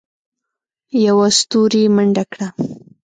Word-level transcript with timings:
یوه 1.07 1.27
ستوري 1.39 1.83
منډه 1.95 2.23
کړه. 2.31 2.47